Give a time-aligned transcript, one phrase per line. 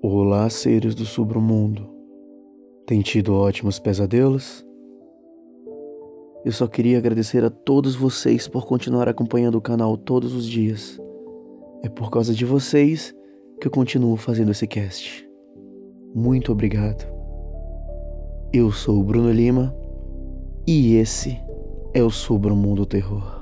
[0.00, 1.88] Olá, seres do submundo.
[2.86, 4.64] Tem tido ótimos pesadelos?
[6.44, 11.00] Eu só queria agradecer a todos vocês por continuar acompanhando o canal todos os dias.
[11.82, 13.12] É por causa de vocês
[13.60, 15.28] que eu continuo fazendo esse cast.
[16.14, 17.04] Muito obrigado.
[18.52, 19.76] Eu sou o Bruno Lima
[20.64, 21.36] e esse
[21.92, 23.37] é o Submundo Terror.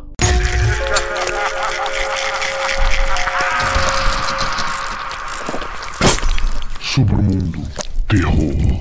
[6.97, 7.59] Submundo
[8.09, 8.81] Terror.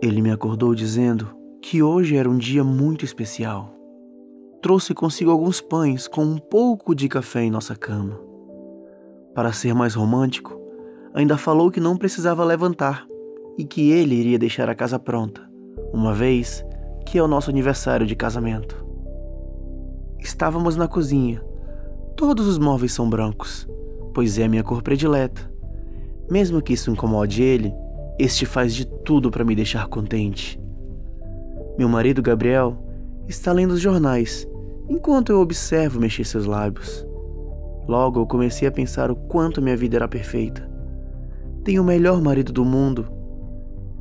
[0.00, 3.74] Ele me acordou dizendo que hoje era um dia muito especial.
[4.62, 8.16] Trouxe consigo alguns pães com um pouco de café em nossa cama.
[9.34, 10.56] Para ser mais romântico,
[11.12, 13.08] ainda falou que não precisava levantar
[13.58, 15.50] e que ele iria deixar a casa pronta,
[15.92, 16.64] uma vez
[17.04, 18.79] que é o nosso aniversário de casamento.
[20.20, 21.42] Estávamos na cozinha.
[22.14, 23.66] Todos os móveis são brancos,
[24.12, 25.50] pois é a minha cor predileta.
[26.30, 27.72] Mesmo que isso incomode ele,
[28.18, 30.60] este faz de tudo para me deixar contente.
[31.78, 32.76] Meu marido Gabriel
[33.26, 34.46] está lendo os jornais
[34.88, 37.06] enquanto eu observo mexer seus lábios.
[37.88, 40.70] Logo eu comecei a pensar o quanto minha vida era perfeita.
[41.64, 43.10] Tenho o melhor marido do mundo.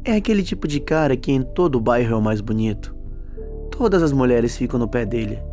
[0.04, 2.94] É aquele tipo de cara que em todo o bairro é o mais bonito.
[3.72, 5.49] Todas as mulheres ficam no pé dele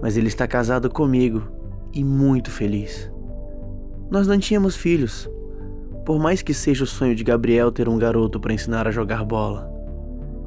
[0.00, 1.42] mas ele está casado comigo
[1.92, 3.10] e muito feliz.
[4.10, 5.28] Nós não tínhamos filhos,
[6.04, 9.24] por mais que seja o sonho de Gabriel ter um garoto para ensinar a jogar
[9.24, 9.70] bola.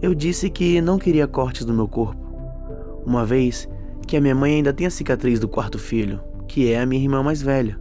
[0.01, 2.21] Eu disse que não queria cortes no meu corpo,
[3.05, 3.67] uma vez
[4.07, 7.01] que a minha mãe ainda tem a cicatriz do quarto filho, que é a minha
[7.01, 7.79] irmã mais velha,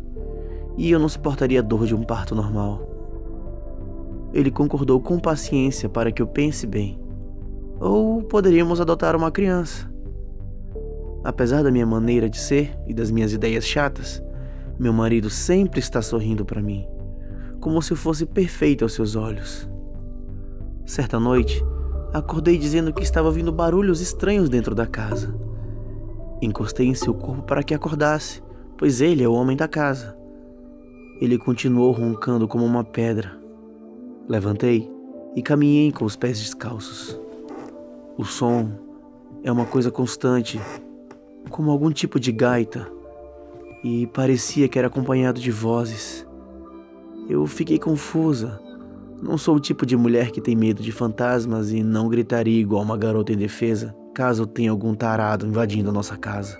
[0.76, 2.88] e eu não suportaria a dor de um parto normal.
[4.32, 6.98] Ele concordou com paciência para que eu pense bem.
[7.80, 9.90] Ou poderíamos adotar uma criança.
[11.28, 14.22] Apesar da minha maneira de ser e das minhas ideias chatas,
[14.78, 16.88] meu marido sempre está sorrindo para mim,
[17.60, 19.68] como se fosse perfeito aos seus olhos.
[20.86, 21.62] Certa noite,
[22.14, 25.38] acordei dizendo que estava ouvindo barulhos estranhos dentro da casa.
[26.40, 28.42] Encostei em seu corpo para que acordasse,
[28.78, 30.16] pois ele é o homem da casa.
[31.20, 33.38] Ele continuou roncando como uma pedra.
[34.26, 34.90] Levantei
[35.36, 37.20] e caminhei com os pés descalços.
[38.16, 38.70] O som
[39.44, 40.58] é uma coisa constante
[41.48, 42.90] como algum tipo de gaita,
[43.82, 46.26] e parecia que era acompanhado de vozes.
[47.28, 48.60] Eu fiquei confusa.
[49.22, 52.82] Não sou o tipo de mulher que tem medo de fantasmas e não gritaria igual
[52.82, 56.58] uma garota indefesa caso tenha algum tarado invadindo a nossa casa.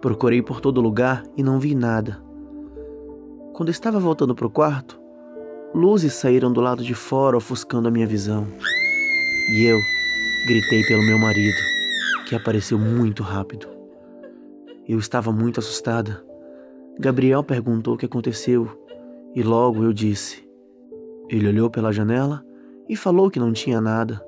[0.00, 2.22] Procurei por todo lugar e não vi nada.
[3.52, 4.98] Quando estava voltando para o quarto,
[5.74, 8.46] luzes saíram do lado de fora ofuscando a minha visão.
[9.50, 9.78] E eu
[10.46, 11.77] gritei pelo meu marido
[12.28, 13.66] que apareceu muito rápido.
[14.86, 16.22] Eu estava muito assustada.
[17.00, 18.68] Gabriel perguntou o que aconteceu
[19.34, 20.46] e logo eu disse.
[21.30, 22.44] Ele olhou pela janela
[22.86, 24.22] e falou que não tinha nada.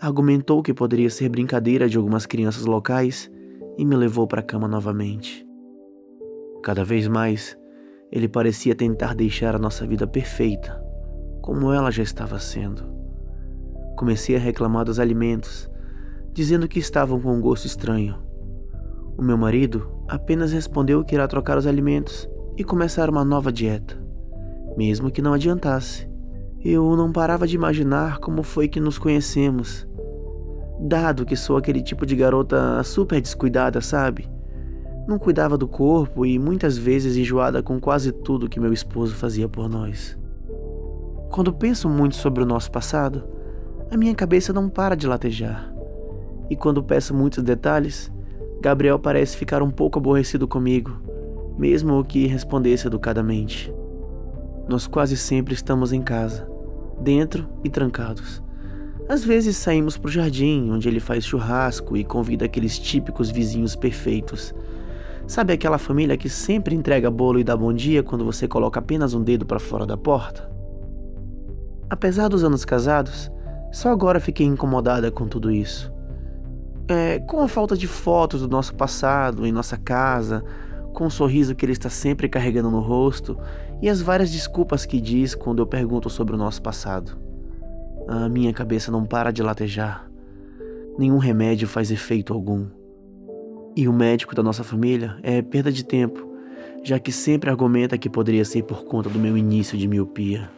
[0.00, 3.30] Argumentou que poderia ser brincadeira de algumas crianças locais
[3.78, 5.46] e me levou para a cama novamente.
[6.60, 7.56] Cada vez mais,
[8.10, 10.82] ele parecia tentar deixar a nossa vida perfeita,
[11.40, 12.82] como ela já estava sendo.
[13.96, 15.70] Comecei a reclamar dos alimentos
[16.36, 18.14] dizendo que estavam com um gosto estranho.
[19.16, 23.98] O meu marido apenas respondeu que irá trocar os alimentos e começar uma nova dieta,
[24.76, 26.06] mesmo que não adiantasse.
[26.62, 29.88] Eu não parava de imaginar como foi que nos conhecemos.
[30.78, 34.28] Dado que sou aquele tipo de garota super descuidada, sabe?
[35.08, 39.48] Não cuidava do corpo e muitas vezes enjoada com quase tudo que meu esposo fazia
[39.48, 40.18] por nós.
[41.30, 43.24] Quando penso muito sobre o nosso passado,
[43.90, 45.75] a minha cabeça não para de latejar
[46.48, 48.10] e quando peço muitos detalhes,
[48.60, 50.96] Gabriel parece ficar um pouco aborrecido comigo,
[51.58, 53.72] mesmo que respondesse educadamente.
[54.68, 56.48] Nós quase sempre estamos em casa,
[57.00, 58.42] dentro e trancados.
[59.08, 63.76] Às vezes saímos para o jardim, onde ele faz churrasco e convida aqueles típicos vizinhos
[63.76, 64.52] perfeitos.
[65.28, 69.14] Sabe aquela família que sempre entrega bolo e dá bom dia quando você coloca apenas
[69.14, 70.50] um dedo para fora da porta?
[71.88, 73.30] Apesar dos anos casados,
[73.70, 75.95] só agora fiquei incomodada com tudo isso
[76.88, 80.44] é, com a falta de fotos do nosso passado em nossa casa,
[80.92, 83.36] com o sorriso que ele está sempre carregando no rosto
[83.82, 87.18] e as várias desculpas que diz quando eu pergunto sobre o nosso passado.
[88.08, 90.08] A minha cabeça não para de latejar.
[90.98, 92.66] Nenhum remédio faz efeito algum.
[93.76, 96.26] E o médico da nossa família é perda de tempo,
[96.82, 100.48] já que sempre argumenta que poderia ser por conta do meu início de miopia.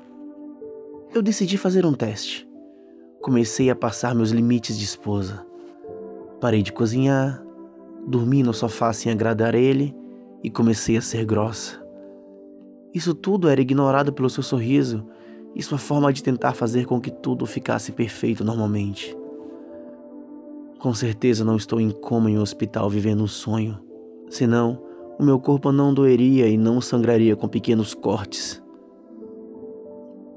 [1.12, 2.46] Eu decidi fazer um teste.
[3.20, 5.47] Comecei a passar meus limites de esposa.
[6.40, 7.42] Parei de cozinhar,
[8.06, 9.94] dormi no sofá sem agradar ele
[10.42, 11.84] e comecei a ser grossa.
[12.94, 15.04] Isso tudo era ignorado pelo seu sorriso
[15.54, 19.16] e sua forma de tentar fazer com que tudo ficasse perfeito normalmente.
[20.78, 23.78] Com certeza não estou em coma em um hospital vivendo um sonho,
[24.30, 24.80] senão
[25.18, 28.62] o meu corpo não doeria e não sangraria com pequenos cortes.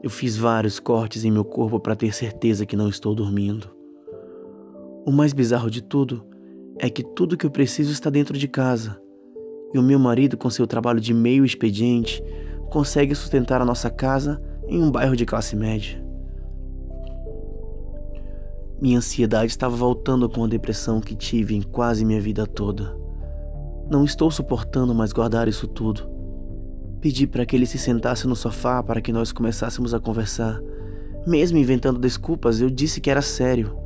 [0.02, 3.81] Eu fiz vários cortes em meu corpo para ter certeza que não estou dormindo.
[5.06, 6.24] O mais bizarro de tudo
[6.78, 9.02] é que tudo que eu preciso está dentro de casa.
[9.74, 12.24] E o meu marido, com seu trabalho de meio expediente,
[12.70, 14.38] consegue sustentar a nossa casa
[14.68, 16.04] em um bairro de classe média.
[18.80, 22.96] Minha ansiedade estava voltando com a depressão que tive em quase minha vida toda.
[23.90, 26.10] Não estou suportando mais guardar isso tudo.
[27.00, 30.62] Pedi para que ele se sentasse no sofá para que nós começássemos a conversar.
[31.26, 33.81] Mesmo inventando desculpas, eu disse que era sério.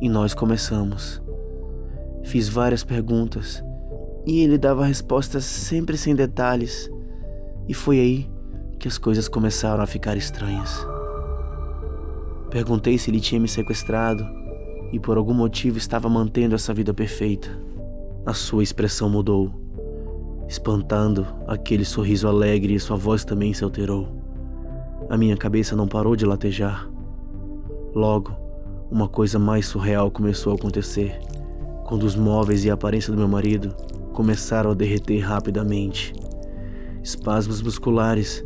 [0.00, 1.22] E nós começamos.
[2.22, 3.62] Fiz várias perguntas
[4.26, 6.90] e ele dava respostas sempre sem detalhes.
[7.68, 8.30] E foi aí
[8.78, 10.86] que as coisas começaram a ficar estranhas.
[12.50, 14.26] Perguntei se ele tinha me sequestrado
[14.92, 17.48] e por algum motivo estava mantendo essa vida perfeita.
[18.24, 19.52] A sua expressão mudou,
[20.48, 24.08] espantando aquele sorriso alegre e sua voz também se alterou.
[25.08, 26.88] A minha cabeça não parou de latejar.
[27.94, 28.45] Logo,
[28.90, 31.18] uma coisa mais surreal começou a acontecer,
[31.84, 33.74] quando os móveis e a aparência do meu marido
[34.12, 36.12] começaram a derreter rapidamente.
[37.02, 38.42] Espasmos musculares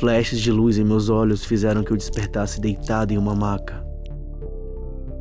[0.00, 3.84] Flashes de luz em meus olhos fizeram que eu despertasse deitado em uma maca.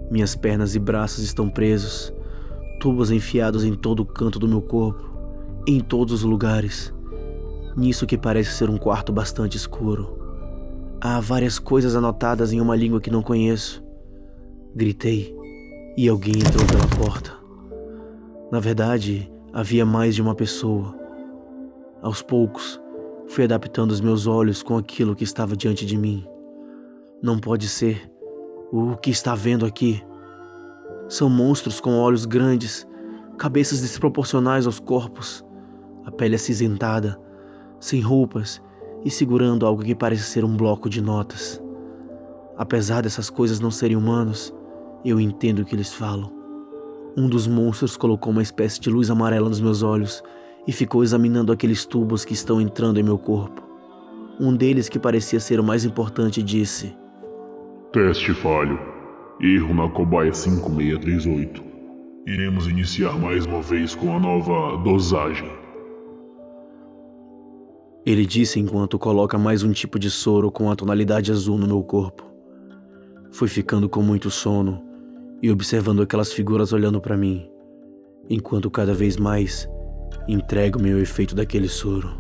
[0.10, 2.14] Minhas pernas e braços estão presos,
[2.80, 5.04] tubos enfiados em todo o canto do meu corpo,
[5.68, 6.94] em todos os lugares.
[7.76, 10.18] Nisso que parece ser um quarto bastante escuro.
[11.02, 13.84] Há várias coisas anotadas em uma língua que não conheço.
[14.76, 15.36] Gritei
[15.98, 17.32] e alguém entrou pela porta.
[18.52, 20.98] Na verdade, havia mais de uma pessoa.
[22.02, 22.80] Aos poucos,
[23.30, 26.26] Fui adaptando os meus olhos com aquilo que estava diante de mim.
[27.22, 28.12] Não pode ser.
[28.72, 30.04] O que está vendo aqui?
[31.08, 32.88] São monstros com olhos grandes,
[33.38, 35.46] cabeças desproporcionais aos corpos,
[36.04, 37.22] a pele acinzentada,
[37.80, 38.60] sem roupas
[39.06, 41.62] e segurando algo que parece ser um bloco de notas.
[42.58, 44.52] Apesar dessas coisas não serem humanos,
[45.04, 46.40] eu entendo o que eles falam.
[47.18, 50.24] Um dos monstros colocou uma espécie de luz amarela nos meus olhos
[50.68, 53.62] e ficou examinando aqueles tubos que estão entrando em meu corpo.
[54.40, 56.96] Um deles, que parecia ser o mais importante, disse:
[57.92, 58.80] Teste falho.
[59.42, 61.64] Erro na cobaia 5638.
[62.28, 65.50] Iremos iniciar mais uma vez com a nova dosagem.
[68.06, 71.82] Ele disse enquanto coloca mais um tipo de soro com a tonalidade azul no meu
[71.84, 72.24] corpo.
[73.32, 74.89] Fui ficando com muito sono
[75.42, 77.50] e observando aquelas figuras olhando para mim,
[78.30, 79.68] enquanto cada vez mais
[80.28, 82.12] Entrego-me ao efeito daquele soro.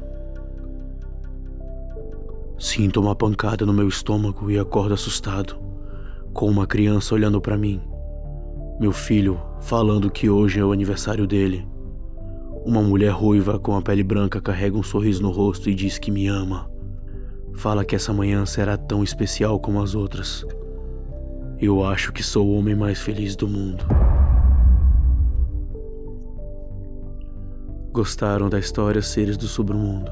[2.57, 5.57] Sinto uma pancada no meu estômago e acordo assustado,
[6.33, 7.81] com uma criança olhando para mim.
[8.79, 11.67] Meu filho falando que hoje é o aniversário dele.
[12.65, 16.11] Uma mulher ruiva com a pele branca carrega um sorriso no rosto e diz que
[16.11, 16.69] me ama.
[17.53, 20.45] Fala que essa manhã será tão especial como as outras.
[21.61, 23.83] Eu acho que sou o homem mais feliz do mundo.
[27.91, 30.09] Gostaram da história Seres do Submundo?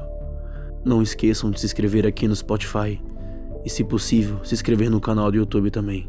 [0.84, 3.00] Não esqueçam de se inscrever aqui no Spotify
[3.64, 6.06] e, se possível, se inscrever no canal do YouTube também.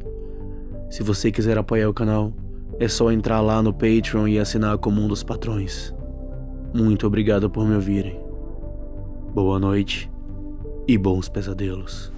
[0.90, 2.34] Se você quiser apoiar o canal,
[2.78, 5.96] é só entrar lá no Patreon e assinar como um dos patrões.
[6.74, 8.20] Muito obrigado por me ouvirem.
[9.34, 10.12] Boa noite
[10.86, 12.12] e bons pesadelos.